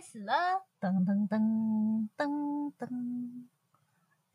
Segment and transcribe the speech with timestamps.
[0.00, 0.32] 开始了，
[0.80, 2.88] 噔噔噔噔噔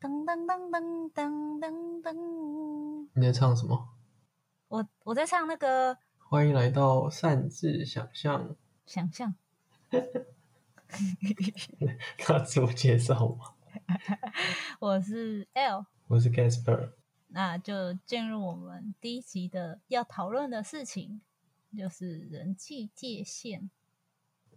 [0.00, 3.08] 噔噔噔噔噔噔。
[3.14, 3.88] 你在唱什么？
[4.68, 8.54] 我我在唱那个欢迎来到擅自想象。
[8.86, 9.34] 想象，
[12.28, 13.56] 要自我介绍吗？
[14.78, 16.92] 我是 L，我是 Gasper。
[17.26, 21.22] 那就进入我们第一集的要讨论的事情，
[21.76, 23.68] 就是人际界限。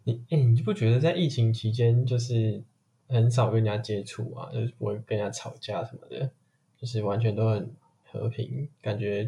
[0.10, 2.64] 你哎、你就不觉得在疫情期间，就是
[3.08, 6.32] 很少跟人家接触啊，就是不会跟人家吵架什么的，
[6.78, 7.76] 就是完全都很
[8.12, 9.26] 和平，感觉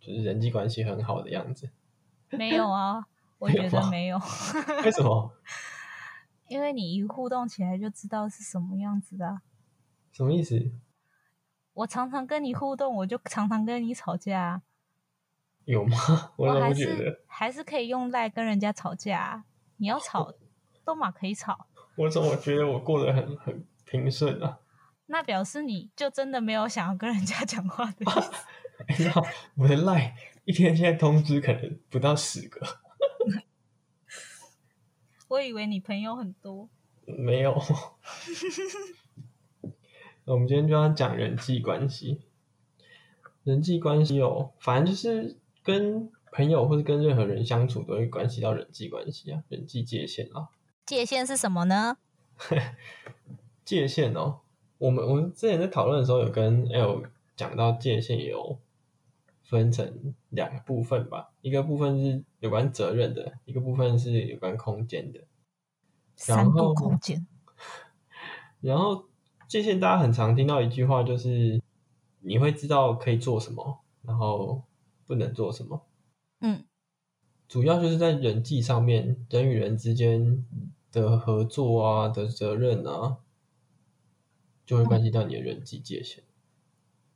[0.00, 1.70] 就是人际关系很好的样子。
[2.30, 3.06] 没有啊，
[3.38, 4.18] 我觉得没有，
[4.84, 5.32] 为什么？
[6.48, 9.42] 因为你一互动起来就知道是什么样子的啊、
[10.12, 10.70] 什么意思？
[11.72, 14.62] 我常常跟你互动，我就常常跟你吵架啊、
[15.64, 15.96] 有吗？
[16.36, 17.20] 我还不觉得是？
[17.26, 19.44] 还是可以用赖跟人家吵架啊、
[19.76, 20.32] 你要吵，
[20.84, 21.66] 都嘛可以吵。
[21.96, 24.58] 我怎么觉得我过得很很平顺啊？
[25.06, 28.32] 那表示你就真的没有想要跟人家讲话的意思。
[28.88, 29.12] 哎呀，
[29.56, 32.60] 我的赖一天现在通知可能不到十个，
[35.28, 36.68] 我以为你朋友很多，
[37.06, 37.54] 没有。
[40.24, 42.22] 我们今天就要讲人际关系。
[43.44, 50.48] 人际关系哦，反正就是跟朋友或是跟任何人相处，都会关系到人际关系啊，人际界限啊，
[50.84, 51.96] 界限是什么呢？
[53.64, 54.40] 界限哦。
[54.78, 57.04] 我们我们之前在讨论的时候，有跟 L
[57.36, 58.58] 讲到界限有
[59.44, 65.20] 分成两个部分吧，一个部分是有关责任的，一个部分是有关空间的。
[66.26, 67.24] 然三后度空间。
[68.60, 69.04] 然后
[69.46, 71.62] 界限，大家很常听到一句话，就是
[72.18, 74.64] 你会知道可以做什么，然后
[75.06, 75.86] 不能做什么。
[76.40, 76.64] 嗯，
[77.48, 80.44] 主要就是在人际上面，人与人之间
[80.92, 83.18] 的合作啊的责任啊，
[84.66, 86.24] 就会关系到你的人际界限。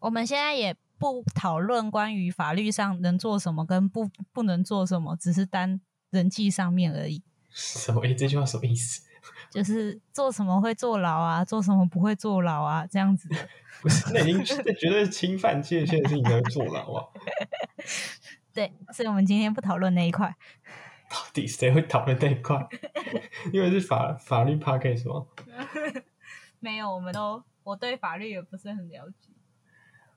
[0.01, 7.23] 我们现在也不讨论关于法律上能做什么跟不不能做什么，只是单人际上面而已。
[7.51, 8.01] 什么？
[8.03, 9.03] 诶这句话什么意思？
[9.51, 13.29] 就是做什么会坐牢啊，做什么不会坐牢啊，这样子。
[13.83, 17.07] 不是，那已经这绝对是侵犯界限的事情才会坐牢啊！
[18.59, 20.35] 对，所以我们今天不讨论那一块。
[21.09, 22.69] 到底谁会讨论那一块？
[23.55, 25.27] 因为是法法律 p a c k a g e 吗？
[26.59, 29.31] 没有，我们都我对法律也不是很了解。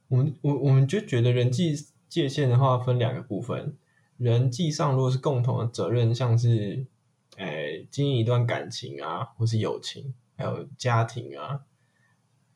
[0.08, 1.76] 我们我我们就觉得人际
[2.10, 3.78] 界限的话分两个部分，
[4.18, 6.88] 人际上如果是共同的责任，像是
[7.38, 11.62] 诶经营一段感情啊，或是友情，还有家庭啊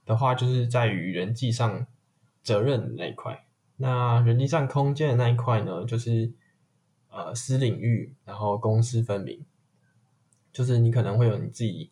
[0.04, 1.86] 的话，就是在于人际上
[2.42, 3.45] 责任那一块。
[3.78, 6.32] 那人际上空间的那一块呢，就是
[7.10, 9.46] 呃私领域，然后公私分明，
[10.52, 11.92] 就是你可能会有你自己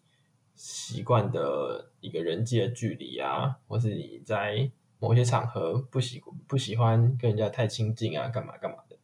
[0.56, 8.98] 习惯的一个人际的距离啊，或是你在某些场合不喜不喜欢跟人家太亲近啊，干嘛干嘛的。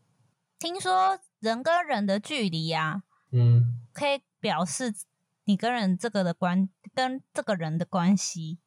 [0.57, 4.94] 听说人跟人的距离啊，嗯，可以表示
[5.44, 8.59] 你跟人这个的关跟这个人的关系。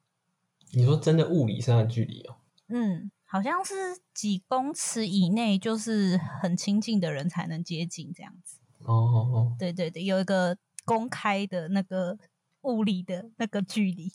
[0.73, 2.37] 你说真的物理上的距离哦，
[2.67, 3.73] 嗯，好像是
[4.13, 8.59] 几公尺以内，就是很亲近的人才能接近这样子。
[8.85, 10.55] 哦哦哦，对对对，有一个
[10.85, 12.15] 公开的那个
[12.61, 14.11] 物理的那个距离。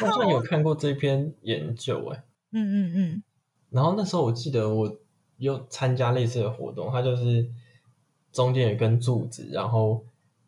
[0.00, 3.22] 我 好像有看过这篇研究哎，嗯嗯嗯，
[3.68, 4.96] 然后那时候我记得我
[5.36, 7.50] 有参加类似的活动，它就是
[8.32, 10.02] 中间有一根柱子，然后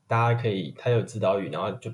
[0.06, 1.92] 大家可以，它有指导语，然后就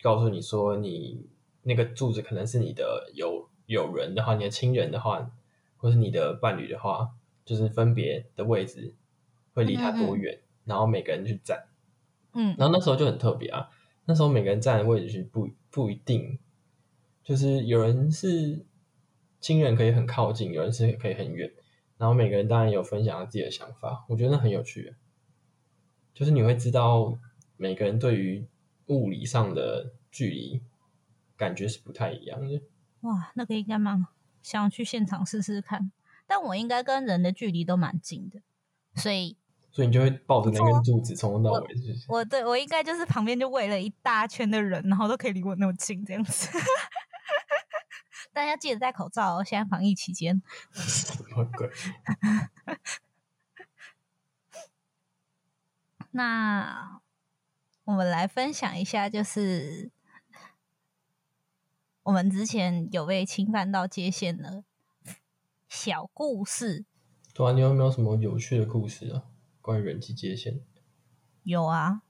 [0.00, 1.26] 告诉你说你
[1.64, 5.30] 那个柱子可能是你的友友人的话，你的亲人的话，
[5.80, 7.10] 或是你的伴侣的话，
[7.44, 8.94] 就是分别的位置
[9.54, 11.66] 会离他多远，然后每个人去站。
[12.32, 13.68] 嗯然后那时候就很特别啊，
[14.04, 16.38] 那时候每个人站的位置是不不一定，
[17.24, 18.64] 就是有人是
[19.40, 21.50] 亲人可以很靠近，有人是可以很远，
[21.98, 24.94] 然后每个人当然有分享自己的想法，我觉得那很有趣，
[26.14, 27.18] 就是你会知道
[27.56, 28.46] 每个人对于
[28.86, 30.60] 物理上的距离
[31.36, 32.62] 感觉是不太一样的。
[33.00, 34.06] 哇，那个应该蛮
[34.42, 35.90] 想去现场试试看。
[36.26, 38.40] 但我应该跟人的距离都蛮近的，
[38.94, 39.36] 所以
[39.72, 41.68] 所以你就会抱着那根柱子从头到尾？
[42.08, 46.48] 我对我应该就是旁边就围了一大圈的人，然后都可以离我那么近这样子。
[48.32, 50.40] 大家记得戴口罩哦，现在防疫期间。
[50.70, 51.68] 什么鬼？
[56.12, 57.00] 那
[57.84, 59.90] 我们来分享一下，就是
[62.04, 64.64] 我们之前有被侵犯到界限的
[65.68, 66.86] 小故事。
[67.34, 69.24] 对啊，你有没有什么有趣的故事啊？
[69.60, 70.60] 关于人际界限？
[71.42, 72.02] 有啊，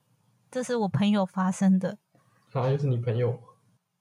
[0.51, 1.99] 这是我朋友发生的，
[2.53, 3.39] 啊，又是你朋友吗？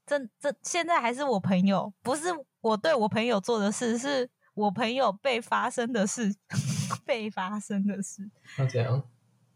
[0.06, 2.28] 这这现在还是我朋友，不是
[2.62, 6.36] 我对我朋友做的事，是我朋友被发生的事，
[7.06, 8.30] 被发生的事。
[8.58, 9.04] 那怎样？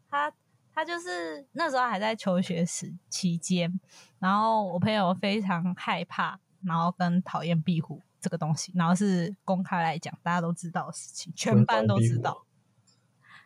[0.09, 0.31] 他
[0.73, 3.79] 他就是那时候还在求学时期间，
[4.19, 12.45] 然后我朋友非常害怕，然后跟讨厌壁虎这个东西，然后是公开来讲，大家都知道的事情，全班都知道。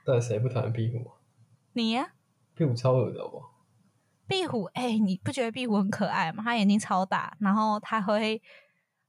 [0.06, 1.12] 到底谁不讨厌壁虎？
[1.74, 2.14] 你呀、
[2.56, 3.54] 壁虎超恶的，好不好？
[4.26, 6.44] 壁虎，哎、你不觉得壁虎很可爱吗？
[6.44, 8.42] 它眼睛超大，然后它会，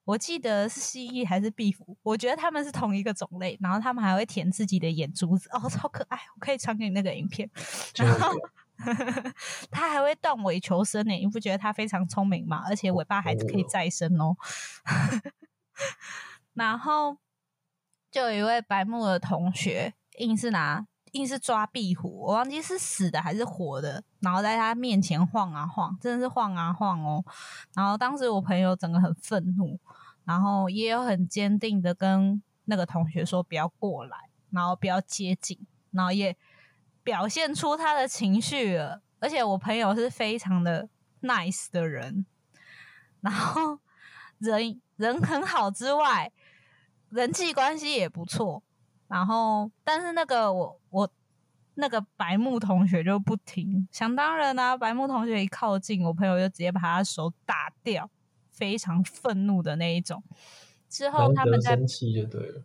[0.09, 6.19] 我记得是蜥蜴还是壁虎，我觉得它们是同一个种类，然后它们还会舔自己的眼珠子，哦，超可爱！
[6.35, 7.47] 我可以传给你那个影片。
[7.93, 8.33] 千万不要
[9.71, 12.65] 它还会断尾求生呢，你不觉得它非常聪明吗？
[12.67, 14.35] 而且尾巴还可以再生哦。
[16.55, 17.19] 然后
[18.11, 27.23] 就有一位白木的同学，硬是拿硬是抓壁虎，我忘记是死的还是活的，然后在他面前晃啊晃，真的是晃啊晃哦。
[27.75, 29.79] 然后当时我朋友整个很愤怒，
[30.29, 35.59] 然后也有很坚定的跟那个同学说不要过来，然后不要接近，
[35.93, 36.37] 然后也
[37.03, 39.01] 表现出他的情绪了。
[39.21, 40.87] 而且我朋友是非常的
[41.23, 42.27] nice 的人，
[43.23, 43.79] 然后
[44.37, 46.31] 人人很好之外，
[47.09, 48.63] 人际关系也不错。
[49.09, 51.11] 然后，但是那个我我
[51.77, 58.11] 那个白木同学就不听，想当然啊，白木同学一靠近，我朋友就直接把他手打掉，
[58.59, 60.23] 非常愤怒的那一种。
[60.89, 62.63] 之后他们在生气就对了。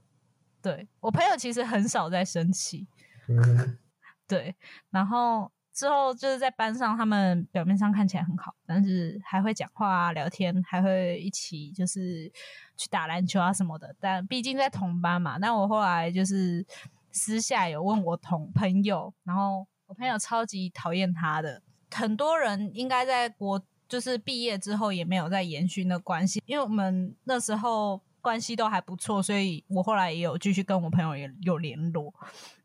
[0.62, 2.88] 对我朋友其实很少在生气，
[3.28, 3.78] 嗯，
[4.26, 4.56] 对，
[4.92, 12.32] 然后之后就是在班上，他们表面上看起来很好，但是还会讲话啊、聊天，还会一起就是
[12.78, 13.94] 去打篮球啊什么的。
[14.00, 16.66] 但毕竟在同班嘛，但我后来就是
[17.12, 21.62] 私下有问我同朋友，然后我朋友超级讨厌他的，
[21.92, 32.14] 很多人应该在国就是毕业之后也没有再延续那关系，因为我们那时候关系都还不错，所以我后来也有继续跟我朋友也有联络。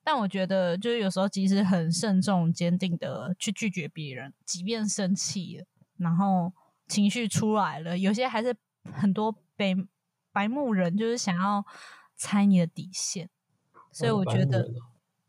[0.02, 5.66] 但我觉得，就是有时候即使很慎重、坚定的去拒绝别人，即便生气了，
[5.98, 6.52] 然后
[6.86, 8.56] 情绪出来了，有些还是
[8.90, 9.76] 很多北
[10.32, 11.62] 白目人就是想要
[12.16, 13.28] 猜你的底线，
[13.92, 14.70] 所以我觉得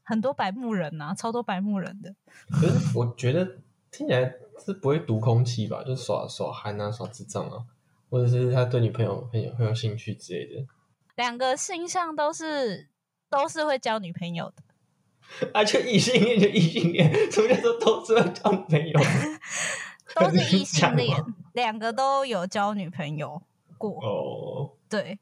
[0.04, 2.16] 很多白目人啊，超多白目人的。
[2.50, 3.58] 可是我觉得
[3.92, 4.34] 听起来
[4.66, 5.84] 是不会读空气吧？
[5.84, 7.66] 就是耍耍憨啊，耍智障啊，
[8.10, 10.68] 或者是他对女朋友很有很有兴趣之类的。
[11.16, 12.90] 两个性向都是
[13.30, 19.00] 都是会交女朋友的，啊，就异性恋就异性恋，什么叫做都是会交朋友？
[20.16, 23.42] 都是异性恋，两个都有交女朋友
[23.78, 24.00] 过。
[24.02, 25.20] 哦，对，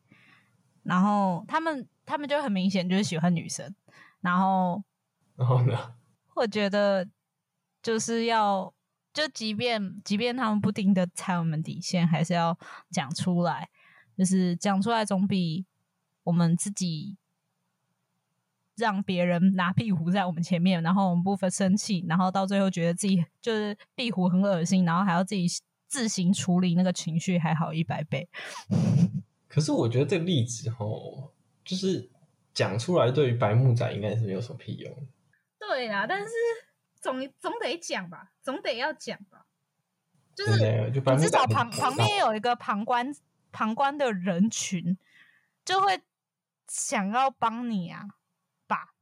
[0.84, 3.76] 然后他们他们就很明显就是喜欢女生，
[4.22, 4.82] 然后
[5.36, 5.94] 然后呢？
[6.36, 7.08] 我觉得
[7.88, 8.74] 就是要
[9.14, 12.60] 就即便即便他们不停的踩我们底线，还是要
[12.92, 13.70] 讲出来，
[14.18, 15.66] 就是讲出来总比
[16.26, 17.16] 我们自己
[18.76, 25.48] 让别人拿壁虎在我们前面，然后我们不分生气，然后到最后觉得自己就是壁虎很恶心，然后还要自己
[25.88, 28.28] 自行处理那个情绪，还好一百倍。
[29.48, 31.32] 可是我觉得这个例子哦，
[31.64, 32.10] 就是
[32.54, 34.94] 讲出来，对于白木仔应该是没有什么屁用。
[35.58, 36.34] 对啦，但是
[37.08, 39.46] 总总得讲吧，总得要讲吧。
[40.36, 40.92] 就对不对？
[40.92, 43.16] 就白木仔你至少旁旁边有一个旁观
[43.54, 44.98] 旁观的人群，
[45.64, 46.02] 就会
[46.68, 48.06] 想要帮你啊，
[48.68, 48.94] 吧？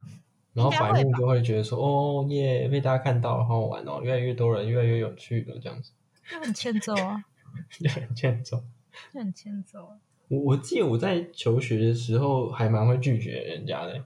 [0.53, 5.91] 然后应该会吧白木就会觉得说，哦耶，被大家看到了，好好玩哦，越来越多人，越来越有趣了，这样子，
[6.29, 7.25] 就很欠揍啊，
[7.81, 8.63] 就很欠揍。
[9.11, 9.97] 就很欠揍啊。
[10.29, 14.05] 我我记得我在求学的时候还蛮会拒绝人家的。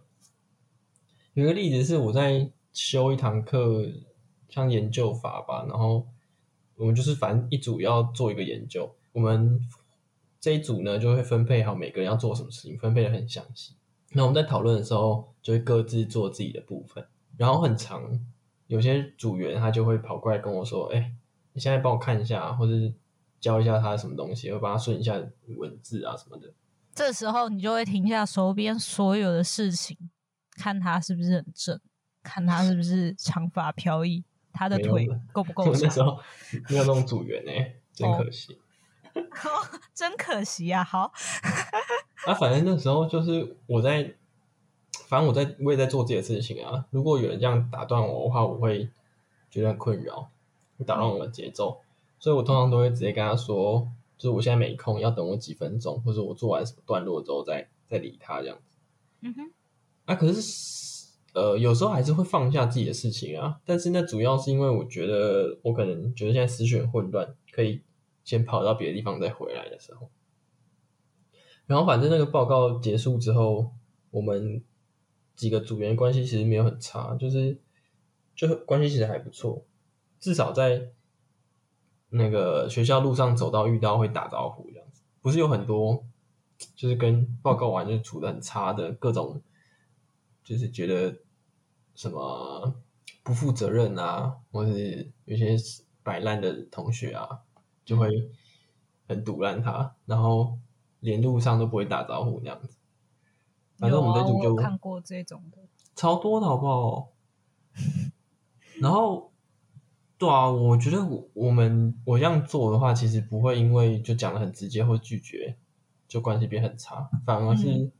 [1.33, 3.85] 有一个例子是我在修一堂课，
[4.47, 6.07] 像研究法吧，然后
[6.75, 9.59] 我们就是反正一组要做一个研究，我们
[10.39, 13.75] 这一组呢就会分配好每个人要做什么事情，分配的很详细。
[14.11, 17.05] 那我们在讨论的时候，就会各自做自己的部分，
[17.35, 18.17] 然后很长，
[18.67, 21.13] 有些组员他就会跑过来跟我说：“哎、
[21.51, 22.93] 你现在帮我看一下，或者是
[23.41, 25.21] 教一下他什么东西，会帮他顺一下
[25.57, 26.53] 文字啊什么的。
[26.95, 29.97] 这时候你就会停下手边所有的事情，
[30.51, 31.79] 看他是不是很正，
[32.29, 36.01] 看他是不是长发飘逸，他的腿够不够我 那时。
[36.03, 36.19] 候
[36.69, 38.57] 没有那种组员哎、真可惜。
[39.93, 40.83] 真可惜啊！
[40.83, 41.11] 好，
[42.25, 44.13] 啊，反正那时候就是我在，
[45.07, 46.85] 反正我在我也在做自己的事情啊。
[46.91, 48.87] 如果有人这样打断我的话，我会
[49.49, 50.29] 觉得很困扰，
[50.77, 51.81] 会打乱我的节奏。
[52.19, 58.63] 所以我通常都会直接跟他说，就是我现在没空，要等我几分钟，或者我做完什么段落之后再再理他这样子。
[59.21, 59.51] 嗯哼，
[60.05, 60.41] 啊，可是
[61.33, 67.83] 呃，有时候还是会放下自己的事情啊，但是那主要是因为我觉得我可能觉得现在思绪很混乱，可以
[68.23, 70.09] 先跑到别的地方再回来的时候。
[71.67, 73.71] 然后反正那个报告结束之后，
[74.09, 74.63] 我们
[75.35, 77.59] 几个组员关系其实没有很差，就是
[78.35, 79.63] 就关系其实还不错，
[80.19, 80.89] 至少在
[82.09, 86.03] 那个学校路上走到遇到会打招呼这样子，不是有很多
[86.75, 89.39] 就是跟报告完就处的很差的各种。
[90.49, 91.15] 就是觉得
[91.93, 92.73] 什么
[93.21, 95.55] 不负责任啊，或是有些
[96.01, 97.41] 摆烂的同学啊，
[97.85, 98.09] 就会
[99.07, 100.57] 很堵烂他，然后
[101.01, 102.79] 连路上都不会打招呼那样子。
[103.77, 105.59] 反正我们这组就看过这种的，
[105.95, 107.11] 超多的好不好？
[108.81, 109.31] 然后，
[110.17, 115.55] 对啊，我觉得我我们我这样做的话，其实不会因为就讲的很直接或拒绝，
[116.07, 117.91] 就关系变很差，反而是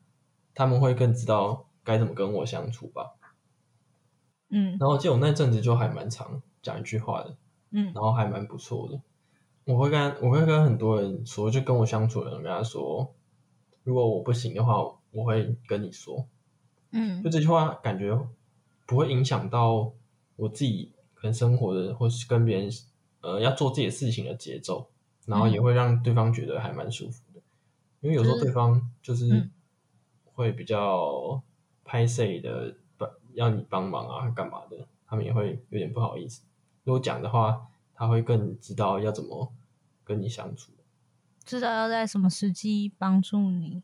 [0.56, 1.68] 他们会更知道。
[1.90, 3.16] 该怎么跟我相处吧？
[4.52, 7.36] 嗯，然后记得我那阵子就还蛮常讲一句话的，
[7.72, 9.02] 嗯，然后还蛮不错的。
[9.66, 13.16] 我会跟我会跟很多人说，就跟我相处的人跟他说，
[13.84, 16.28] 如果我不行的话，我会跟你说。
[16.92, 18.16] 嗯，就这句话感觉
[18.86, 19.92] 不会影响到
[20.36, 22.70] 我自己可能生活的，或是跟别人
[23.22, 24.90] 呃要做自己的事情的节奏，
[25.26, 27.42] 然后也会让对方觉得还蛮舒服的。
[28.02, 29.50] 因为有时候对方就是
[30.34, 31.44] 会比较。
[31.90, 34.88] 拍摄的帮要你帮忙啊，干嘛的？
[35.08, 36.44] 他们也会有点不好意思。
[36.84, 39.52] 如果讲的话，他会更知道要怎么
[40.04, 40.72] 跟你相处，
[41.44, 43.82] 知道要在什么时机帮助你。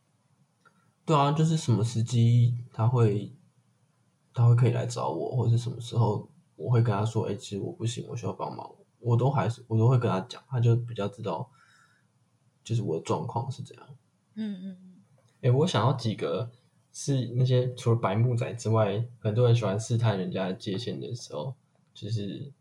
[1.04, 3.34] 对啊，就是什么时机他会
[4.36, 8.70] 他会可以来找我，或者什么时候我会跟他说：“哎，其实我不行，我需要帮忙。”
[9.02, 11.50] 我都还是我都会跟他讲，他就比较知道，
[12.64, 13.88] 就是我的状况是怎样。
[14.36, 14.96] 嗯嗯嗯。
[15.42, 16.52] 哎，我想要几个。
[16.98, 21.54] 是那些除了白木仔之外，很多人喜欢试探人家的界限的时候，
[21.94, 22.54] 就是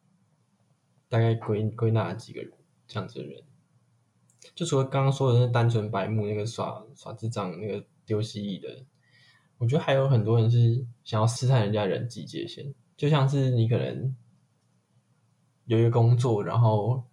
[1.09, 2.53] 大概归归纳几个人
[2.88, 3.45] 这样子的人，
[4.53, 8.85] 就除了刚刚说的那单纯白木那个耍耍智障那个丢蜥蜴的，
[9.59, 14.17] 我觉得还有很多人是想要试探人家人际界限，就像是你可能
[15.67, 17.05] 有一个工作，然后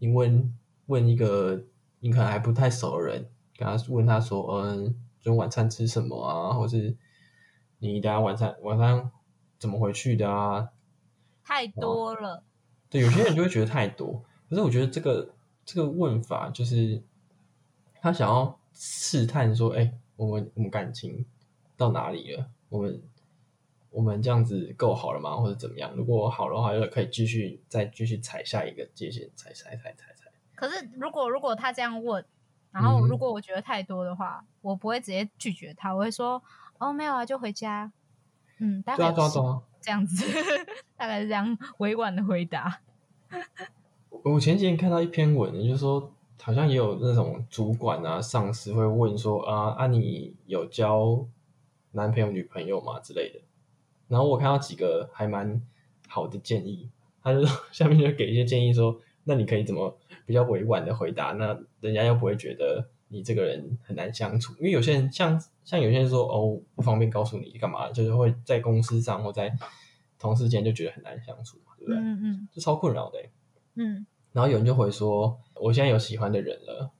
[0.00, 0.52] 你问
[0.86, 1.66] 问一个
[2.00, 5.00] 你可能还不太熟的人，跟他问他说，嗯。
[5.24, 6.94] 就晚餐吃什么啊，或是
[7.78, 9.10] 你等下晚餐晚上
[9.58, 10.68] 怎么回去的啊？
[11.42, 12.44] 太多了。
[12.90, 14.22] 对，有些人就会觉得太多。
[14.50, 17.02] 可是我觉得这个这个问法就是
[18.02, 21.24] 他想要试探说：“哎，我们我们感情
[21.78, 22.46] 到哪里了？
[22.68, 23.02] 我们
[23.88, 25.34] 我们这样子够好了吗？
[25.34, 25.90] 或者怎么样？
[25.96, 30.30] 如果好的话，就可以继续再继续踩下一个界限，踩踩踩踩踩。
[30.54, 32.22] 可是如果如果他这样问？
[32.74, 36.42] 然后，如果我觉得太多的话，我不会直接拒绝他，我会说
[36.78, 37.92] ：“哦，没有啊，就回家。”
[38.58, 39.38] 嗯， 大概是
[39.80, 40.24] 这样子，
[40.96, 42.80] 大概是这样委婉的回答。
[44.24, 46.12] 我前几天看到一篇文，就是说
[46.42, 51.24] 好像也有那种主管啊、上司会问说：“啊啊，你有交
[51.92, 53.40] 男朋友、女朋友吗？”之类的。
[54.08, 55.62] 然后我看到几个还蛮
[56.08, 56.90] 好的建议，
[57.22, 69.54] 他就 下面就给一些建议说：“那你可以怎么？”比较委婉的回答，那人家又不会觉得你这个人很难相处，因为有些人像像有些人说哦不方便告诉你干嘛，就是会在公司上或在
[70.18, 72.00] 同事间就觉得很难相处嘛，对不对？
[72.00, 73.18] 嗯嗯，就超困扰的。
[73.74, 76.90] 嗯，然后有人就会说我现在有喜欢的人了，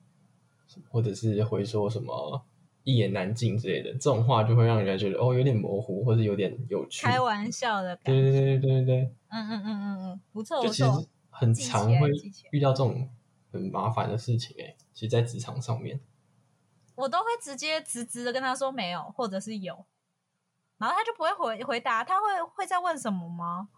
[0.90, 2.44] 或者是会说什么
[2.82, 8.20] 一言难尽之类的，这种话就会让人家觉得哦有点模糊，或者有点有趣，开玩笑的感觉。
[8.20, 9.14] 对对对对对对。
[9.30, 11.06] 嗯嗯嗯嗯嗯，不错不错。
[11.34, 12.10] 很常会
[12.52, 13.10] 遇到这种
[13.52, 16.00] 很麻烦的事情哎，其实，在职场上面，
[16.94, 19.84] 我都会直接直直的跟他说没有，或者是有，
[20.78, 23.68] 然后他就不会回回答，他会会在问什么吗？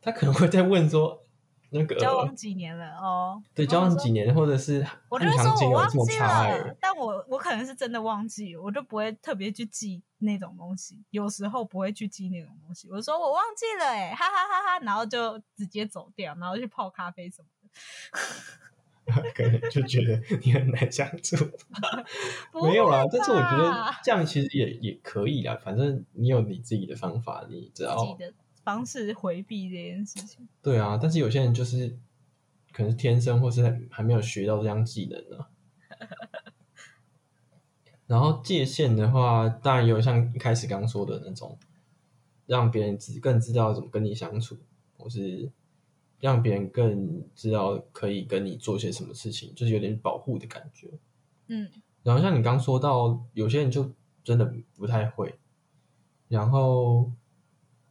[0.00, 1.24] 他可能会在问说。
[1.72, 3.42] 那个交往几年了哦？
[3.54, 12.88] 对，交往几年，或者是我就说我忘记了，但我我可能是真的忘记，我就不会特别去记那种东西，有时候不会去记那种东西。
[12.90, 17.48] 我说我忘记了，哎，哈哈哈哈，然后就直接走掉，然后去泡咖啡什么
[19.06, 21.36] 的， 可能就觉得你很难相处。
[22.62, 27.96] 没有啦，但是我觉得这样其实也也可以啦，反正你有你自己的方法，你知道。
[28.64, 31.96] 方式回避这件事情，对啊，但是有些人就是
[32.72, 35.46] 可能是天生或是还没有学到这样技能呢。
[38.06, 41.58] 然后界限的话，当然也有像一开始刚说的那种，
[42.46, 44.58] 让别人知更知道怎么跟你相处，
[44.96, 45.50] 或是
[46.20, 50.88] 让别人更知道可以跟你做些什么事情，就是有点保护的感觉。
[51.46, 51.68] 嗯，
[52.02, 53.90] 然后像你刚说到，有些人就
[54.22, 55.34] 真的不太会，
[56.28, 57.10] 然后。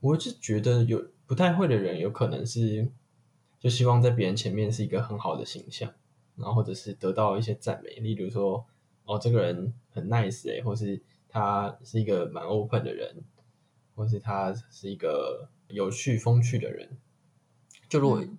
[0.01, 2.89] 我是觉得有不太会的人，有可能是
[3.59, 5.93] 就希望在别人前面是一个很好的形象，
[6.35, 8.65] 然后或者是得到一些赞美，例如说
[9.05, 13.23] 哦这个人很 nice 哎、或是他是一个蛮 open 的人，
[13.95, 16.89] 或是他是一个有趣风趣的人。
[17.87, 18.37] 就如果、嗯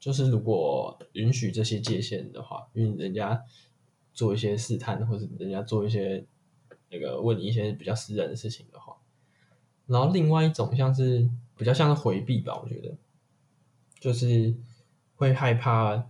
[0.00, 3.44] 就是如果允许这些界限的话，因为人家
[4.14, 6.24] 做一些试探，或是人家做一些
[6.88, 8.89] 那个问你一些比较私人的事情的话，
[9.90, 12.96] 然后另外一种像是比较像是回避吧，我觉得
[13.98, 14.54] 就是
[15.16, 16.00] 会害怕，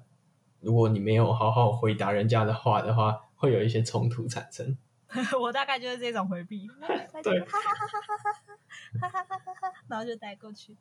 [0.61, 4.77] 如果你没有好好回答人家的话的话，会有一些冲突产生。
[5.41, 6.69] 我大概就是这种回避，
[7.25, 10.77] 对哈哈哈哈哈哈哈哈哈哈哈，然后就带过去。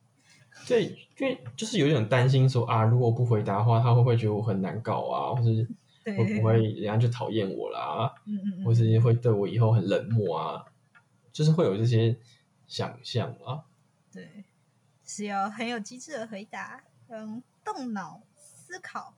[0.68, 0.86] 对，
[1.18, 5.66] 因为就是有点担心说啊，如果不回答的话，他会不会觉得我很难搞啊，或是
[6.04, 10.64] 对，会不会人家就讨厌我啦，嗯嗯或嗯，是会对我以后很冷漠啊，
[11.32, 12.16] 就是会有这些
[12.70, 13.66] 想象啊。
[14.10, 14.46] 对，
[15.04, 19.16] 是要很有机智的回答，嗯，动脑思考。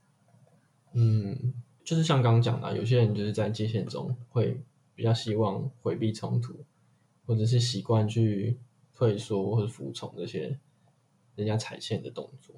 [0.94, 1.54] 嗯，
[1.84, 4.66] 就是像刚刚讲的啊，有些人就是在界限中会
[4.96, 6.66] 比较希望回避冲突，
[7.26, 8.60] 或者是习惯去
[8.94, 10.60] 退缩或者服从这些
[11.36, 12.56] 人家踩线的动作。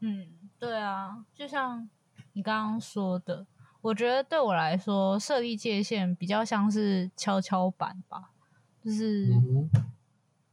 [0.00, 0.28] 嗯，
[0.58, 1.88] 对啊，就像
[2.32, 3.46] 你刚刚说的，
[3.82, 8.30] 我觉得对我来说，设立界限比较像是跷跷板吧，
[8.82, 9.28] 就是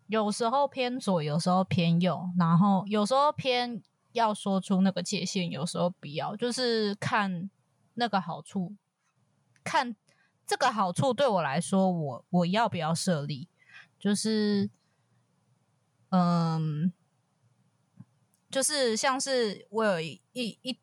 [0.09, 7.49] 有时候偏左，有时候偏右，然后有时候偏要说出那个界限，有时候不要，就是看
[7.93, 8.75] 那个好处，
[9.63, 9.95] 看
[10.45, 13.47] 这个好处对我来说，我我要不要设立，
[13.97, 14.69] 就是
[16.09, 16.91] 嗯。
[18.51, 20.79] 就是像是我有一一一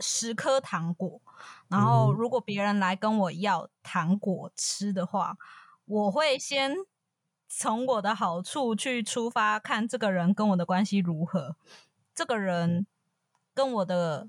[0.00, 1.22] 十颗糖果，
[1.68, 5.38] 然后嗯如果别人来跟我要糖果吃的话，
[5.84, 6.74] 我会先
[7.48, 11.56] 从我的好处去出发，看这个人跟我的关系如何，
[12.14, 12.86] 这个人
[13.54, 14.28] 跟我的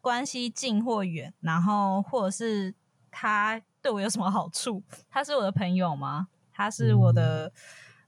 [0.00, 2.74] 关系近或远，然后或者是
[3.10, 6.28] 他对我有什么好处，他是我的朋友吗？
[6.52, 7.52] 他是我的，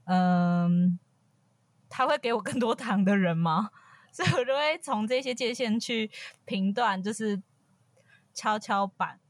[0.05, 0.99] 嗯
[1.89, 3.71] 他会给我更多糖的人吗？
[4.13, 6.11] 所以我就会从这些界限去
[6.45, 7.41] 评断，就是
[8.35, 9.21] 跷跷板。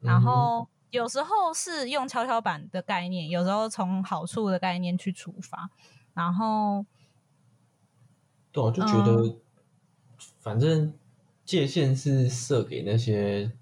[0.00, 5.70] 然后有时候是用跷跷板的概念，有时候从好处的概念去出发。
[6.14, 6.84] 然后，
[8.50, 9.36] 对啊，我就觉得，
[10.40, 10.94] 反正
[11.44, 13.52] 界限是设给那些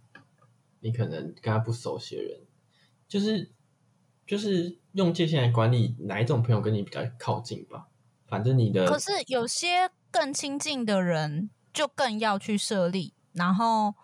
[0.81, 2.41] 你可能跟他不熟悉的人，
[3.07, 3.51] 就是
[4.27, 7.89] 就是用界限来管理哪一种朋友跟你比较靠近吧。
[8.27, 13.95] 反正你的可是有些更亲近的人，就更要去设立，然后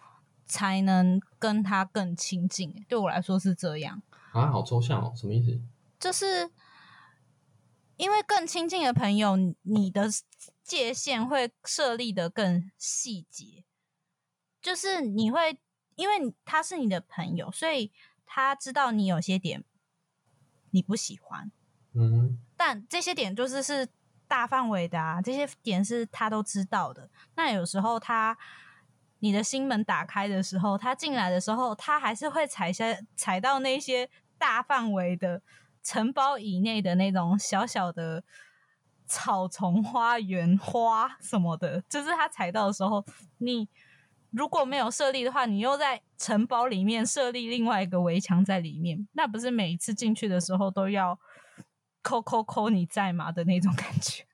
[0.46, 2.84] 才能跟他更亲近。
[2.88, 4.02] 对我来说是这样。
[4.32, 5.60] 啊，好抽象哦，什么意思？
[6.00, 6.50] 就是
[7.96, 10.08] 因为更亲近的朋友，你的
[10.62, 13.64] 界限会设立的更细节，
[14.60, 15.58] 就是你会
[15.94, 17.92] 因为他是你的朋友，所以
[18.24, 19.62] 他知道你有些点
[20.70, 21.52] 你不喜欢，
[21.94, 23.86] 嗯但这些点就是是
[24.26, 27.10] 大范围的啊，这些点是他都知道的。
[27.36, 28.36] 那有时候他
[29.22, 35.40] 你的心门打开的时候，他进来的时候，他还是会踩下踩到那些大范围的
[35.82, 38.24] 城堡以内的那种小小的
[39.06, 43.04] 草丛、花园、花什么的，就是他踩到的时候，
[43.38, 43.68] 你。
[44.34, 51.20] 如果没有设立的话，你又在城堡里面设立另外一个围墙在里面，那不是每一次进去的时候都要
[52.00, 54.24] 扣扣扣你在吗的那种感觉？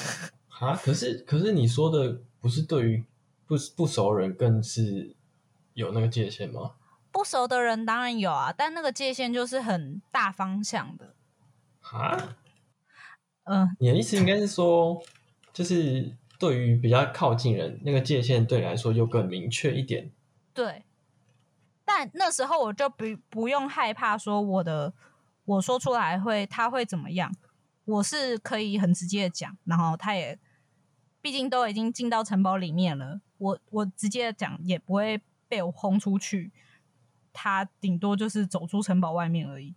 [0.60, 3.06] 啊，可是可是你说的不是对于
[3.46, 5.14] 不不熟人更是
[5.74, 6.72] 有那个界限吗？
[7.12, 11.14] 不熟的人当然有啊，但那个界限就是很大方向的。
[11.80, 12.36] 啊，
[13.44, 15.02] 嗯、你的意思应该是说，
[15.52, 20.10] 就是对于比较靠近人，那个界限对你来说又更明确一点。
[20.52, 20.82] 对。
[21.84, 24.92] 但那时候我就不不用害怕说我的
[25.44, 27.32] 我说出来会他会怎么样，
[27.84, 30.36] 我是可以很直接的讲，然后他也
[31.20, 36.50] 毕竟都已经进到城堡里面了，我我直接的讲也不会被我轰出去，
[37.32, 39.74] 他顶多就是走出城堡外面而已。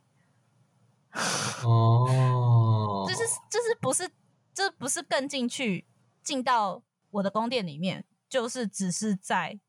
[1.66, 4.10] 哦，就是 就是不是
[4.54, 5.86] 这不是更进去
[6.22, 9.60] 进到我的宫殿里面，就是只是在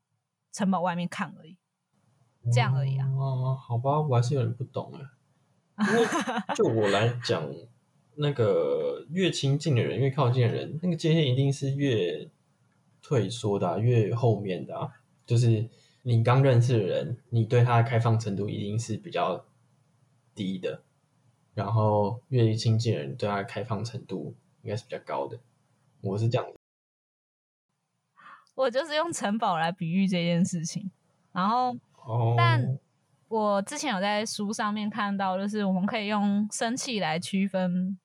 [0.51, 1.57] 城堡外面看而已，
[2.53, 3.07] 这样而已啊。
[3.07, 5.01] 哦，好吧，我还是有点不懂哎。
[5.87, 6.05] 因为
[6.55, 7.43] 就我来讲，
[8.15, 12.29] 那个越亲近的人，越靠近的人，那个界限一定是越
[13.01, 14.89] 退缩的啊、越后面的啊。
[15.25, 15.69] 就是
[16.03, 19.45] 你刚认识的人，你对他的开放程度一定是比较
[20.35, 20.83] 低的。
[21.53, 25.37] 然后越亲近的人对他的开放程度应该是比较高的。
[26.01, 26.57] 我是这样子，
[28.55, 30.89] 我就是用城堡来比喻这件事情，
[31.31, 32.79] 然后哦，但
[33.27, 37.99] 我之前有在书上面看到，就是我们可以用生气来区分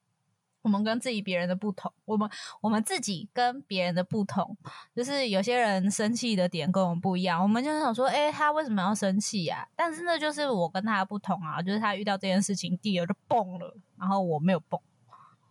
[0.66, 2.29] 我们跟自己别人的不同，我们
[2.61, 4.57] 我们自己跟别人的不同，
[4.96, 14.81] 就是有些人生气的点跟我们不一样，我们就想说，哎、他为什么要生气呀、但是那就是我跟他不同啊，就是他遇到这件事情，地儿就蹦了，然后我没有蹦。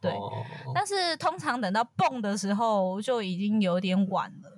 [0.01, 4.51] 对哦但是通常等到蹦的时候，就已经有点晚了。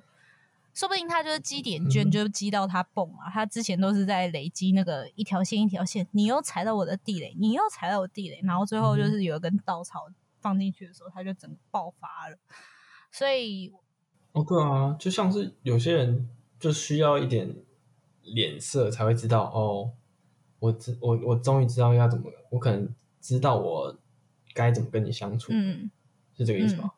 [0.73, 3.31] 说不定他就是积点券，嗯就积到他蹦啊。
[3.33, 10.07] 他之前都是在累积那个一条线一条线，你又踩到我的地雷，你又踩到我地雷，然后最后嗯就是有一根稻草
[10.47, 12.38] 放进去的时候，它就整个爆发了。
[13.12, 13.73] 所以
[14.31, 17.53] 哦，对啊，就像是有些人就需要一点
[18.21, 19.91] 脸色才会知道哦，
[20.60, 23.99] 我知我我终于知道要怎么，我可能知道我
[24.53, 25.91] 该怎么跟你相处，嗯，
[26.38, 26.91] 是这个意思吗？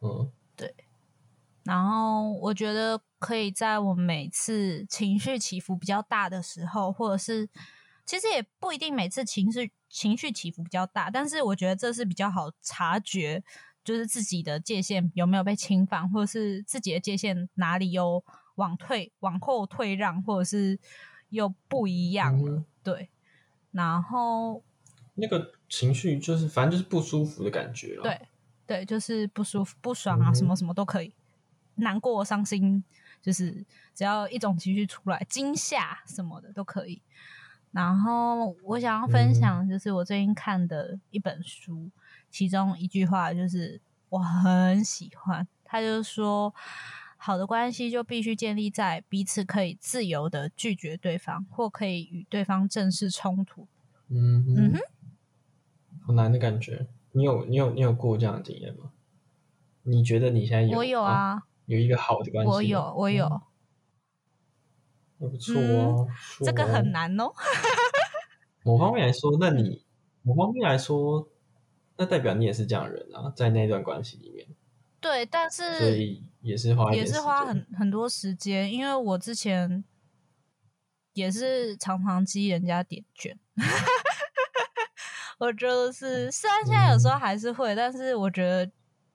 [0.00, 0.74] 嗯对
[1.64, 7.48] 然后我觉得可以在我每次情绪起伏比较大的时候，或者是
[8.04, 13.42] 其实也不一定每次情绪情绪起伏比较大，但是我觉得这是比较好察觉，
[13.84, 18.24] 就是自己的界限有没有被侵犯，或者是自己的界限哪里有
[18.56, 20.78] 往退、往后退让，或者是
[21.28, 22.56] 又不一样了。
[22.56, 23.10] 嗯对，
[23.72, 24.62] 然后
[25.14, 28.02] 那个情绪就是反正就是不舒服的感觉了。
[28.02, 28.20] 对
[28.66, 31.12] 对，就是不舒服、不爽啊，嗯什么什么都可以，
[31.76, 32.84] 难过、伤心，
[33.20, 37.02] 就是只要一种情绪出来，惊吓什么的都可以。
[37.72, 41.90] 然后我想要分享，就是我最近看的一本书，
[42.30, 46.54] 其中一句话就是我很喜欢，他就说。
[47.18, 53.66] 好的关系就必须建立在彼此可以自由的拒绝对方，或可以与对方正式冲突。
[54.08, 54.78] 嗯哼嗯哼，
[56.06, 56.86] 好难的感觉。
[57.12, 58.92] 你有你有你有过这样的经验吗？
[59.82, 60.76] 你觉得你现在有？
[60.78, 62.54] 我有啊，啊，有一个好的关系吗。
[62.54, 63.40] 我有，我有，嗯
[65.18, 66.06] 那不错哦。
[66.38, 67.32] 不错这个哦很难哦。
[68.64, 69.84] 某方面来说，那嗯你
[70.22, 71.28] 某方面来说，
[71.96, 74.46] 那代表你也是这样的人啊，在那段关系里面，
[75.00, 79.84] 对，但是所以也是花也是花很很多时间，因为我之前
[81.12, 83.38] 也是常常激人家点券。
[85.38, 88.70] 我觉得是，虽然现在有时候还是会，但是我觉得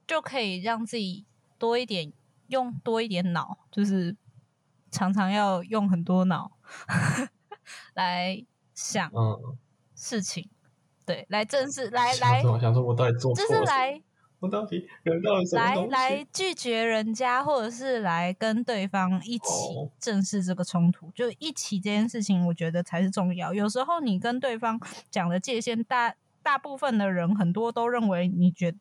[0.08, 1.26] 就可以让自己
[1.58, 2.14] 多一点
[2.48, 4.16] 用多一点脑，就是
[4.92, 6.52] 常常要用很多脑
[7.96, 9.58] 来想嗯，
[9.96, 10.50] 事情，
[11.06, 12.60] 对，来正视，来想来？
[12.60, 13.46] 想说我到底做就？
[13.48, 14.02] 是来
[14.40, 16.10] 我到底惹到了什么来？
[16.10, 19.46] 来拒绝人家，或者是来跟对方一起
[19.78, 23.54] 哦正视这个冲突，就一起这件事情，我觉得才是重要。
[23.54, 24.80] 有时候你跟对方
[25.12, 28.74] 讲的界限，大大部分的人很多都认为你觉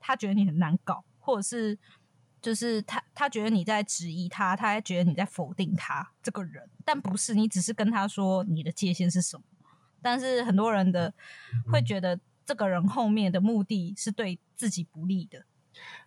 [0.00, 1.78] 他觉得你很难搞，或者是
[2.44, 9.44] 就是他他觉得你在质疑他，他还觉得你在否定他这个人，但不是，你只是跟他说你的界限是什么。
[10.02, 11.14] 但是很多人的
[11.72, 15.46] 会觉得这个人后面的目的是对自己不利的。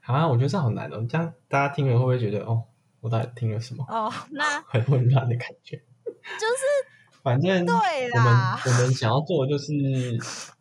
[0.02, 1.04] 啊，我觉得这好难哦。
[1.10, 2.66] 这样大家听了会不会觉得哦，
[3.00, 3.84] 我到底听了什么？
[3.90, 5.78] 哦，那 很混乱的感觉。
[5.78, 7.74] 就是反正对
[8.14, 9.74] 我们啦我们想要做的就是，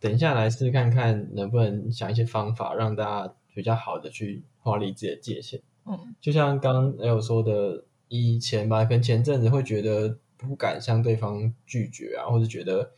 [0.01, 5.59] 等一下来试看看能不能想一些方法，让大家比较好的去划离自己的界限。
[5.87, 12.93] 嗯就像刚刚也有说的，以前吧，可能前阵子会觉得不敢向对方拒绝啊，或者觉得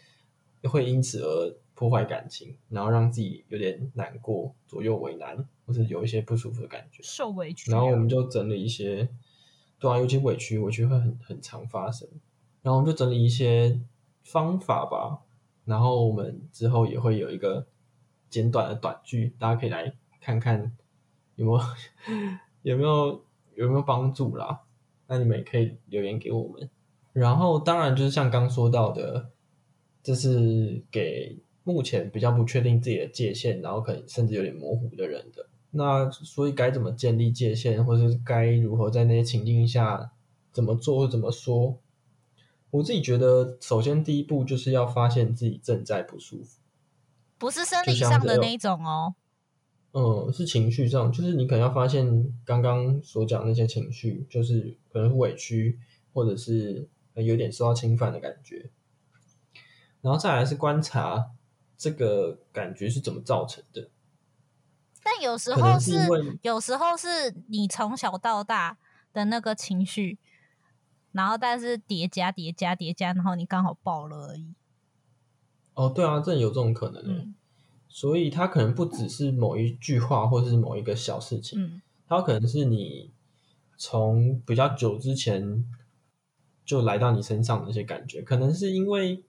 [0.65, 7.01] 会因此而破坏感情，然后让自己有点难过、左右为难，或是有一些不舒服的感觉。
[7.05, 9.09] 受委屈啊，然后我们就整理一些，
[9.79, 12.09] 对啊，尤其委屈，委屈会很很常发生。
[12.63, 13.81] 然后我们就整理一些
[14.25, 15.21] 方法吧，
[15.65, 17.67] 然后我们之后也会有一个
[18.29, 20.77] 简短的短剧，大家可以来看看
[21.37, 21.61] 有没有
[22.63, 24.61] 有没有有没有帮助啦。
[25.07, 26.69] 那你们也可以留言给我们。
[27.13, 29.31] 然后当然就是像刚说到的，
[30.03, 35.47] 这是给目前比较不确定自己的界限，然后可能甚至有点模糊的人的。
[35.71, 40.13] 那所以该怎么建立界限，或者是该如何在那些情境下
[40.53, 41.79] 怎么做或怎么说？
[42.71, 46.61] 我自己觉得，首先第一步就是要发现自己正在不舒服。
[47.39, 49.15] 不是生理上的那一种哦。
[49.93, 55.81] 嗯，是情绪上，就是你可能要发现刚刚所讲那些情绪，就是可能是委屈，
[56.13, 58.71] 或者是有点受到侵犯的感觉。
[60.03, 61.31] 然后再来是观察
[61.77, 63.89] 这个感觉是怎么造成的。
[65.03, 68.77] 但有时候是是，有时候是你从小到大
[69.15, 70.19] 的那个情绪，
[71.13, 74.55] 然后但是叠加叠加叠加，然后你刚好爆了而已。
[75.73, 77.09] 哦，对啊，这有这种可能、欸。
[77.09, 77.35] 嗯
[77.89, 83.11] 所以它可能不只是某一句话，或是某一个小事情，嗯它有可能是你
[83.77, 85.65] 从比较久之前
[86.65, 89.23] 就来到你身上的那些感觉，可能是因为，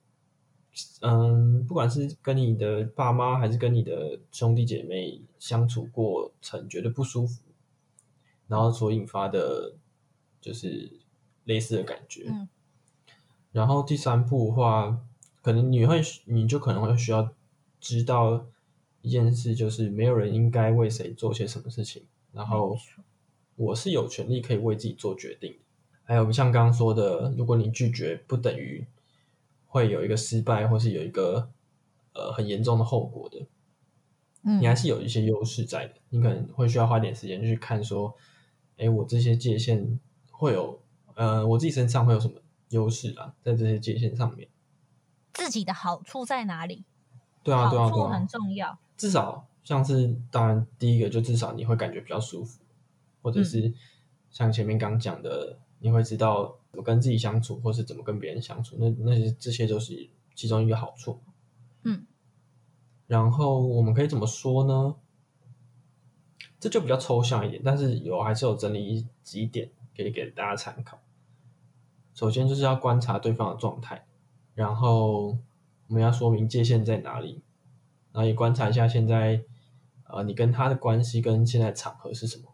[1.00, 7.42] 嗯，不管是跟你的爸妈还是跟你的兄弟姐妹相处过程觉得不舒服，
[8.46, 9.74] 然后所引发的，
[10.40, 11.00] 就是
[11.44, 12.26] 类似的感觉。
[12.28, 12.48] 嗯
[13.52, 15.04] 然后第三步的话，
[15.42, 17.34] 可能你会，你就可能会需要
[17.80, 18.46] 知道
[19.02, 22.76] 一件事，就是没有人应该为谁做些什么事情，然后
[23.56, 25.58] 我是有权利可以为自己做决定。
[26.04, 28.84] 还有像刚刚说的，如果你拒绝，不等于
[29.66, 31.50] 会有一个失败，或是有一个
[32.12, 33.46] 呃很严重的后果的。
[34.42, 35.94] 嗯你还是有一些优势在的。
[36.08, 38.16] 你可能会需要花点时间去看说，
[38.78, 40.80] 哎，我这些界限会有，
[41.14, 42.40] 呃，我自己身上会有什么
[42.70, 44.48] 优势啊，在这些界限上面。
[45.34, 46.84] 自己的好处在哪里？
[47.42, 48.26] 对啊，对啊，对啊很啊。
[48.26, 48.78] 重要。
[48.96, 52.60] 至少像是，当然第一个就至少你会感觉比较舒服，
[53.22, 53.72] 或者是
[54.30, 61.20] 像前面刚讲的，你会知道怎么跟自己相处，或是怎么跟别人相处，那那些这些都是其中一个好处。
[61.82, 62.04] 嗯，
[63.06, 64.94] 然后我们可以怎么说呢？
[66.58, 71.00] 这就比较抽象一点，但是有还是有整理几点可以给大家参考。
[72.12, 74.04] 首先就是要观察对方的状态，
[74.54, 75.38] 然后
[75.90, 77.42] 我们要说明界限在哪里，
[78.12, 79.42] 然后也观察一下现在
[80.04, 82.44] 呃你跟他的关系跟现在场合是什么，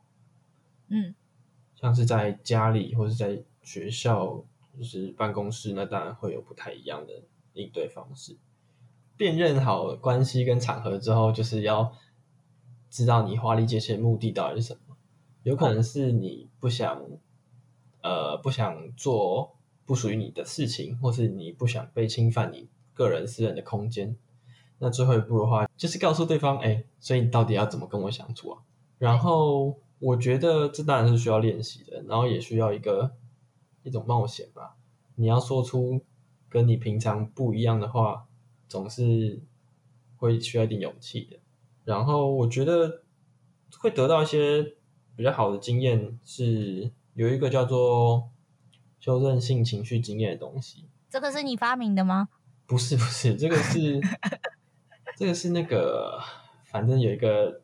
[0.89, 1.15] 嗯
[1.75, 4.43] 像是在家里或是在学校，
[4.75, 7.13] 就是办公室，那当然会有不太一样的
[7.53, 8.39] 应对方式。
[9.19, 11.93] 辨认好关系跟场合之后，就是要
[12.89, 14.97] 知道你划立界限目的到底是什么。
[15.43, 17.03] 有可能是你不想，
[18.03, 24.17] 呃，不想做不属于你的事情，或是你不想被侵犯你个人私人的空间。
[24.79, 28.63] 那最后一步的话，就是告诉对方，哎，所以你到底要怎么跟我相处啊？
[28.99, 33.13] 然后我觉得这当然是需要练习的，然后也需要一个
[33.85, 34.77] 一种冒险吧。
[35.15, 36.03] 你要说出
[36.51, 38.27] 跟你平常不一样的话，
[38.69, 39.41] 总是
[40.17, 41.39] 会需要一点勇气的。
[41.85, 43.03] 然后我觉得
[43.79, 44.75] 会得到一些
[45.15, 48.29] 比较好的经验，是有一个叫做
[49.01, 50.85] 修正性情绪经验的东西。
[51.09, 52.29] 这个是你发明的吗？
[52.67, 54.01] 不是不是，这个是
[55.17, 56.21] 这个是那个，
[56.65, 57.63] 反正有一个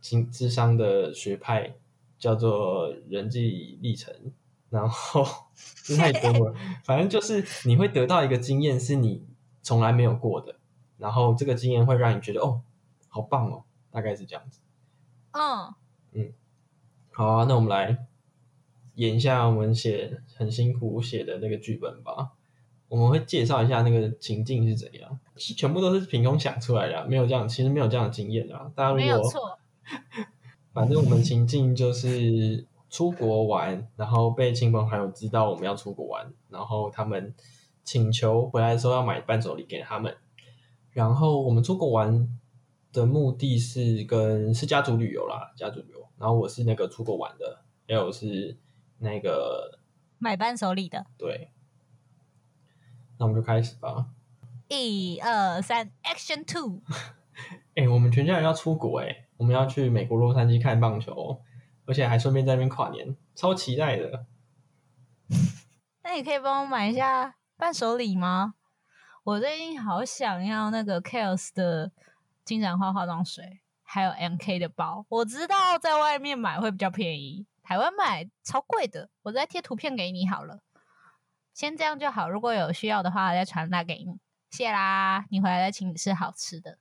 [0.00, 1.76] 经智商的学派
[2.18, 4.32] 叫做人际历程，
[4.70, 5.24] 然后
[5.84, 9.26] 这太多了，反正就是你会得到一个经验是你
[9.62, 10.56] 从来没有过的，
[10.96, 12.62] 然后这个经验会让你觉得哦，
[13.08, 14.60] 好棒哦，大概是这样子。
[15.32, 15.74] 嗯
[16.12, 16.32] 嗯，
[17.12, 18.06] 好啊，那我们来
[18.94, 22.32] 演一下我们写很辛苦写的那个剧本吧。
[22.88, 28.70] 我们会介绍一下那个情境是怎样，是全部都是凭空想出来的啊、没有这样，其实没有这样的经验啊。
[28.74, 29.58] 大家如果没有错。
[30.72, 37.34] 反正我们情境就是出国玩，然后被亲朋好友知道我们要出国玩，然后他们
[37.82, 40.14] 请求回来的时候要买伴手礼给他们。
[40.92, 42.28] 然后我们出国玩
[42.92, 46.06] 的目的是跟是家族旅游啦，家族旅游。
[46.18, 48.56] 然后我是那个出国玩的还有是
[48.98, 49.78] 那个
[50.18, 51.50] 买伴手礼的，对。
[53.18, 54.06] 那我们就开始吧。
[54.68, 56.82] 一二三，Action Two！
[57.76, 61.40] 哎、我们全家人要出国哎、我们要去美国洛杉矶看棒球，
[61.84, 64.26] 而且还顺便在那边跨年，超期待的。
[66.02, 68.54] 那你可以帮我买一下伴手礼吗？
[69.24, 71.90] 我最近好想要那个 Kiehl's 的
[72.44, 75.04] 金盏花化妆水，还有 MK 的包。
[75.08, 79.10] 我知道在外面买会比较便宜，台湾买超贵的。
[79.24, 80.60] 我再贴图片给你好了，
[81.56, 82.28] 先这样就好。
[82.28, 84.18] 如果有需要的话，再传达给你。
[84.50, 86.76] 谢啦，你回来再请你吃好吃的。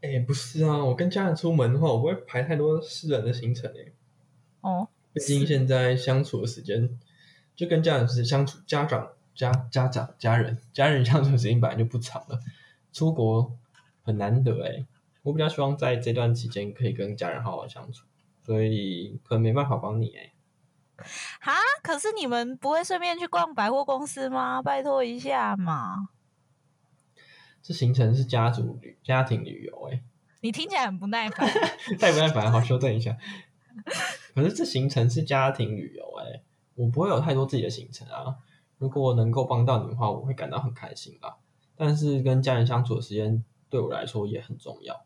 [0.00, 3.92] 哎、不是啊，我跟家人出门的话，我不会排太多私人的行程哎、
[4.62, 6.98] 哦，毕竟现在相处的时间，
[7.54, 12.40] 就跟家人是相处，家长、家家长、家人、家人相处的时间本来就不长了，
[12.90, 13.54] 出国
[14.02, 14.86] 很难得哎、
[15.24, 18.06] 我比较希望在这段期间可以跟家人好好相处，
[18.40, 20.32] 所以可能没办法帮你哎、
[21.40, 21.52] 哈，
[21.82, 24.62] 可是你们不会顺便去逛百货公司吗？
[24.62, 26.08] 拜托一下嘛！
[27.62, 30.02] 这行程是家族旅、家庭旅游哎、
[30.40, 31.48] 你听起来很不耐烦。
[31.98, 33.16] 太不耐烦，好修正一下。
[34.34, 36.42] 可是这行程是家庭旅游、欸，
[36.74, 38.36] 我不会有太多自己的行程啊。
[38.78, 41.36] 如果能够帮到你的话，我会感到很开心啦。
[41.74, 45.04] 但是跟家人相处的时间对我来说也很重要，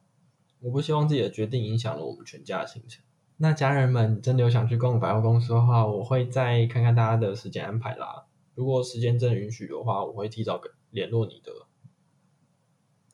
[0.61, 3.03] 我不希望自己的决定影响了我们全家的行程。
[3.40, 8.27] 那家人们真的有想去逛百货公司的话，我会再看看大家的时间安排啦。
[8.55, 11.53] 如果时间真的允许的话，我会提早跟联络你的。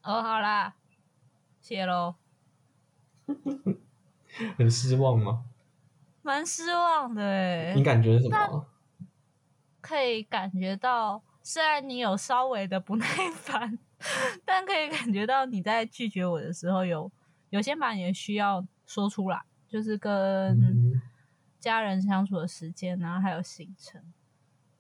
[0.03, 0.75] 哦，好啦，
[1.61, 2.15] 谢喽。
[4.57, 5.45] 很失望吗？
[6.23, 7.75] 蛮失望的哎。
[7.75, 8.67] 你感觉什么？
[9.83, 13.07] 可以感觉到，虽然你有稍微的不耐
[13.37, 13.79] 烦，
[14.47, 17.13] 但可以感觉到你在拒绝我的时候，有
[17.51, 19.43] 有先把你的需要说出来，
[19.75, 21.03] 就是跟
[21.59, 24.01] 家人相处的时间然后，还有行程。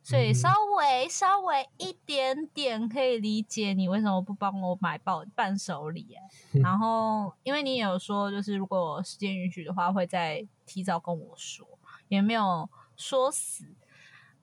[0.05, 6.17] 所以稍微稍微一点点可以理解你为什么不帮我买伴伴手礼
[6.63, 11.67] 然后因为你有说，就是如果时间允许的话，会再提早跟我说，
[12.07, 13.67] 也没有说死。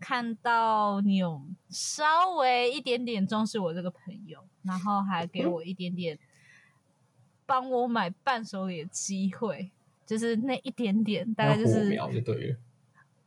[0.01, 6.19] 看到你有稍微一点点重视我这个朋友，然后还给我一点点
[7.45, 9.71] 帮我买伴手礼的机会，
[10.11, 12.57] 就是那一点点，大概就是就对了。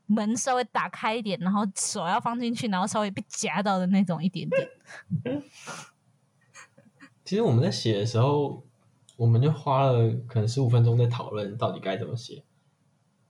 [0.05, 4.69] 门稍微打开一点，然后手要放进去，然后稍微被夹到的那种一点点。
[7.25, 8.63] 其实我们在写的时候，
[9.17, 12.45] 我们就花了可能十五分钟在讨论到底该怎么写，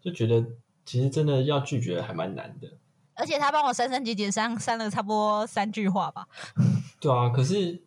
[0.01, 0.45] 就觉得
[0.85, 2.77] 其实真的要拒绝还蛮难的。
[3.15, 6.27] 而且他帮我删删减减删删了差不多三句话吧。
[6.99, 7.81] 对啊，可是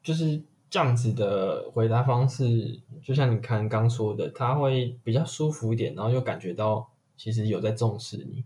[0.00, 0.40] 就是
[0.70, 6.90] 这样子的回答方式，就像你看刚说的，他会比较舒服一点，然后又感觉到。
[7.18, 8.44] 其实有在重视你，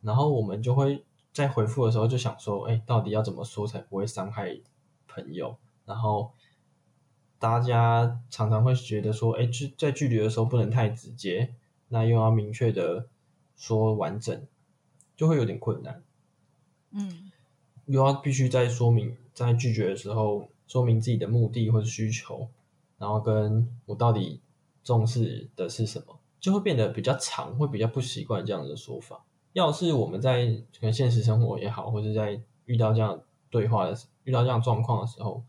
[0.00, 4.58] 然后我们就会在回复的时候就想说，哎，到底要怎么说才不会伤害
[5.06, 5.56] 朋友？
[5.86, 6.32] 然后
[7.38, 11.54] 大家常常会觉得说，哎，距在拒绝的时候不能太直接，
[11.86, 13.06] 那又要明确的
[13.56, 14.44] 说完整，
[15.16, 16.02] 就会有点困难。
[16.90, 17.30] 嗯，
[17.86, 22.48] 又要必须在说明在拒绝的时候说明自己的目的或者需求，
[22.98, 24.40] 然后跟我到底
[24.84, 26.20] 重视的是什么。
[26.38, 29.24] 就会变得比较长，会比较不习惯这样的说法。
[29.54, 30.46] 要是我们在
[30.78, 35.42] 可能现实生活也好，或者在遇到这样对话的遇到这样状况的时候，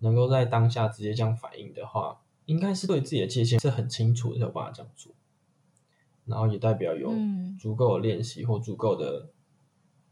[0.00, 5.14] 能够在当下直接这样反应的话，应该是对自己的界限是很清楚的，有办法这样做。
[6.26, 7.10] 然后也代表有
[7.58, 9.30] 足够的练习或足够的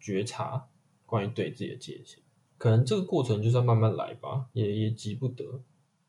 [0.00, 0.66] 觉察，
[1.04, 2.22] 关于对自己的界限。
[2.62, 5.44] 可能这个过程就是要慢慢来吧，也也急不得。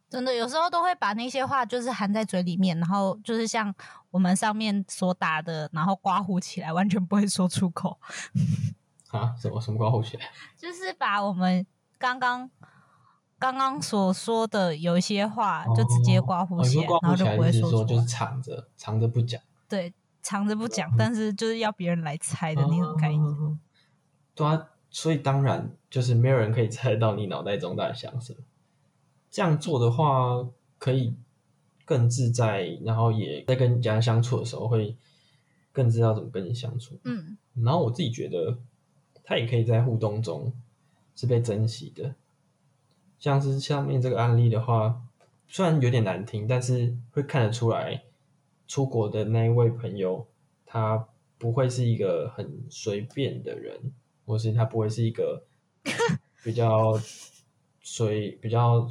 [0.08, 3.74] 真的有时候都会把那些话就是含在嘴里面，然后就是像
[4.12, 7.98] 我们上面所打的，然后刮胡起来，完全不会说出口。
[9.10, 9.34] 啊？
[9.36, 10.26] 什么什么刮胡起来？
[10.56, 11.66] 就是把我们
[11.98, 12.48] 刚刚
[13.40, 19.42] 刚刚所说的有一些话，就直接刮胡起来，然后就不会说出就是藏着藏着不讲。
[19.68, 23.60] 对，藏着不讲，但是就是要别人来猜的那种概念。
[24.36, 28.40] 对啊，所以当然就是没有人可以猜到你脑袋中在想什么。
[29.32, 31.16] 这样做的话，可以
[31.84, 34.96] 更自在，然后也在跟人家相处的时候会
[35.72, 37.00] 更知道怎么跟你相处。
[37.06, 38.60] 嗯，然后我自己觉得，
[39.24, 40.54] 他也可以在互动中
[41.16, 42.14] 是被珍惜的。
[43.18, 45.02] 像是下面这个案例的话，
[45.48, 48.04] 虽然有点难听，但是会看得出来，
[48.68, 50.28] 出国的那一位朋友，
[50.68, 51.08] 他
[51.40, 53.92] 不会是一个很随便的人，
[54.26, 55.46] 或是他不会是一个
[56.44, 57.00] 比较
[57.82, 58.88] 随比较。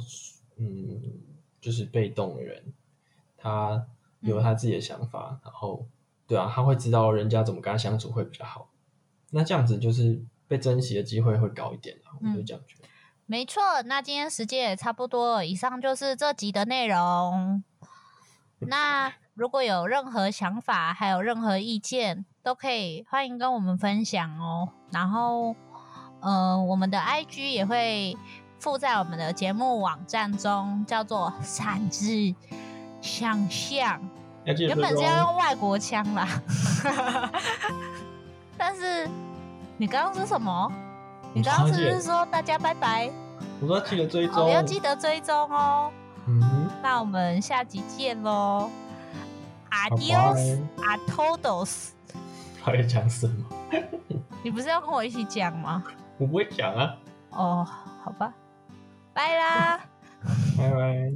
[0.55, 1.01] 嗯，
[1.59, 2.63] 就是被动的人，
[3.35, 3.87] 他
[4.19, 5.83] 有他自己的想法，然后
[6.27, 8.69] 对啊，他会知道人家怎么跟他相处会比较好。
[9.31, 12.87] 那这样子就是被珍惜的机会会高一点我就这样觉得。
[13.25, 17.63] 没错，那今天时间也差不多，以上就是这集的内容。
[18.59, 24.69] 那如果有任何想法，还有任何意见，都可以欢迎跟我们分享哦。
[24.91, 25.55] 然后，
[26.21, 28.17] 嗯，我们的 IG 也会。
[28.59, 32.33] 附在我们的节目网站中，叫做“擅自
[33.01, 33.99] 想象”。
[34.57, 36.25] 原本是要用外国腔啦，
[38.57, 39.05] 但是
[39.75, 40.71] 你刚刚说什么？
[41.33, 43.11] 你刚刚是不是说大家拜拜？
[43.59, 45.91] 我说记得追踪，要记得追踪哦。
[46.27, 48.69] 嗯，那我们下集见喽
[49.73, 51.89] ！Adios，a todos。
[52.63, 53.45] 他在讲什么？
[54.43, 55.83] 你不是要跟我一起讲吗？
[56.17, 56.95] 我不会讲啊。
[57.31, 57.67] 哦，
[58.03, 58.33] 好吧。
[59.13, 59.79] 拜啦，
[60.57, 61.11] 拜拜。